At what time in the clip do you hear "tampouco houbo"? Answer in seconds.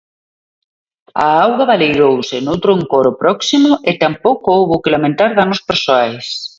4.03-4.81